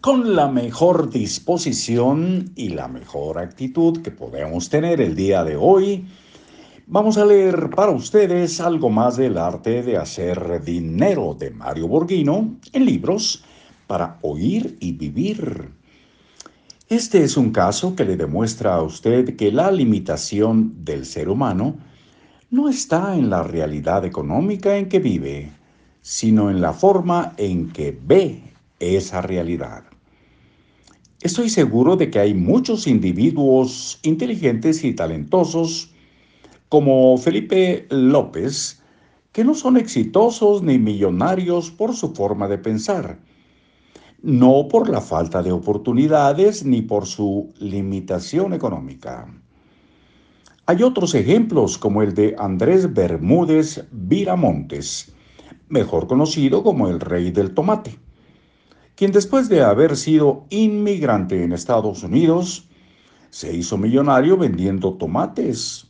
[0.00, 6.06] con la mejor disposición y la mejor actitud que podemos tener el día de hoy.
[6.86, 12.58] Vamos a leer para ustedes algo más del arte de hacer dinero de Mario Borghino
[12.72, 13.42] en libros
[13.88, 15.68] para oír y vivir.
[16.88, 21.76] Este es un caso que le demuestra a usted que la limitación del ser humano
[22.50, 25.50] no está en la realidad económica en que vive,
[26.00, 28.47] sino en la forma en que ve
[28.80, 29.84] esa realidad.
[31.20, 35.92] Estoy seguro de que hay muchos individuos inteligentes y talentosos,
[36.68, 38.80] como Felipe López,
[39.32, 43.18] que no son exitosos ni millonarios por su forma de pensar,
[44.22, 49.26] no por la falta de oportunidades ni por su limitación económica.
[50.66, 55.12] Hay otros ejemplos como el de Andrés Bermúdez Viramontes,
[55.68, 57.98] mejor conocido como el rey del tomate
[58.98, 62.68] quien después de haber sido inmigrante en Estados Unidos,
[63.30, 65.86] se hizo millonario vendiendo tomates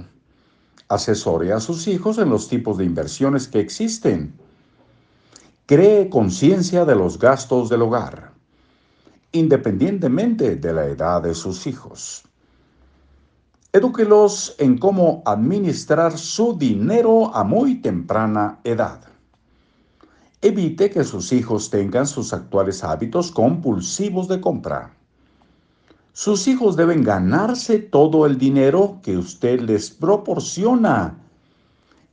[0.88, 4.34] Asesore a sus hijos en los tipos de inversiones que existen.
[5.66, 8.33] Cree conciencia de los gastos del hogar
[9.34, 12.22] independientemente de la edad de sus hijos.
[13.72, 19.00] Edúquelos en cómo administrar su dinero a muy temprana edad.
[20.40, 24.94] Evite que sus hijos tengan sus actuales hábitos compulsivos de compra.
[26.12, 31.18] Sus hijos deben ganarse todo el dinero que usted les proporciona.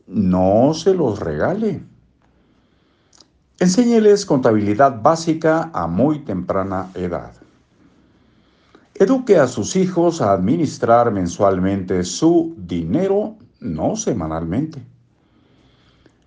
[0.08, 1.84] No se los regale.
[3.62, 7.32] Enséñeles contabilidad básica a muy temprana edad.
[8.96, 14.82] Eduque a sus hijos a administrar mensualmente su dinero, no semanalmente.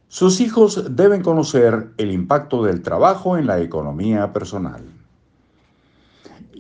[0.06, 4.84] Sus hijos deben conocer el impacto del trabajo en la economía personal.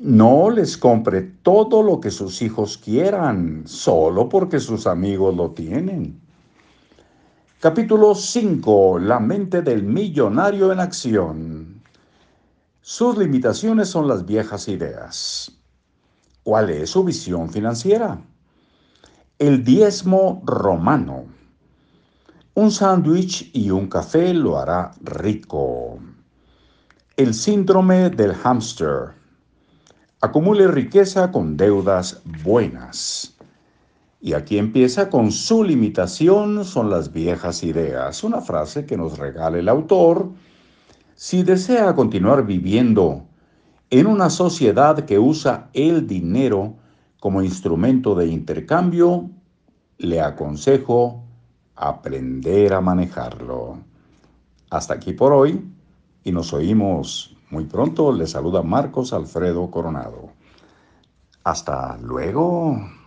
[0.02, 6.23] No les compre todo lo que sus hijos quieran solo porque sus amigos lo tienen.
[7.64, 8.98] Capítulo 5.
[8.98, 11.82] La mente del millonario en acción.
[12.82, 15.50] Sus limitaciones son las viejas ideas.
[16.42, 18.20] ¿Cuál es su visión financiera?
[19.38, 21.24] El diezmo romano.
[22.52, 26.00] Un sándwich y un café lo hará rico.
[27.16, 29.14] El síndrome del hámster.
[30.20, 33.33] Acumule riqueza con deudas buenas.
[34.24, 39.58] Y aquí empieza con su limitación son las viejas ideas, una frase que nos regala
[39.58, 40.30] el autor.
[41.14, 43.26] Si desea continuar viviendo
[43.90, 46.74] en una sociedad que usa el dinero
[47.20, 49.28] como instrumento de intercambio,
[49.98, 51.22] le aconsejo
[51.76, 53.76] aprender a manejarlo.
[54.70, 55.70] Hasta aquí por hoy
[56.22, 58.10] y nos oímos muy pronto.
[58.10, 60.30] Le saluda Marcos Alfredo Coronado.
[61.42, 63.03] Hasta luego.